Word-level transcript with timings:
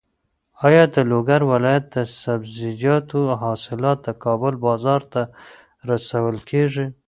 ایا 0.65 0.83
د 0.95 0.97
لوګر 1.11 1.41
ولایت 1.53 1.85
د 1.95 1.97
سبزیجاتو 2.21 3.19
حاصلات 3.41 3.99
د 4.03 4.09
کابل 4.23 4.53
بازار 4.65 5.01
ته 5.13 5.21
رسول 5.89 6.35
کېږي؟ 6.49 6.85